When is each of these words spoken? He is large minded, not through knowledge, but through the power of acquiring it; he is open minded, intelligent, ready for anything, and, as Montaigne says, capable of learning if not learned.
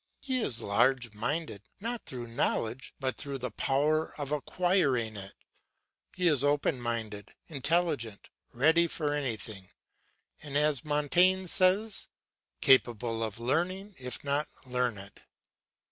He 0.23 0.39
is 0.41 0.61
large 0.61 1.13
minded, 1.13 1.61
not 1.79 2.07
through 2.07 2.25
knowledge, 2.25 2.95
but 2.99 3.17
through 3.17 3.37
the 3.37 3.51
power 3.51 4.19
of 4.19 4.31
acquiring 4.31 5.15
it; 5.15 5.35
he 6.15 6.27
is 6.27 6.43
open 6.43 6.81
minded, 6.81 7.35
intelligent, 7.45 8.29
ready 8.51 8.87
for 8.87 9.13
anything, 9.13 9.69
and, 10.41 10.57
as 10.57 10.83
Montaigne 10.83 11.45
says, 11.45 12.07
capable 12.61 13.21
of 13.21 13.39
learning 13.39 13.93
if 13.99 14.23
not 14.23 14.47
learned. 14.65 15.21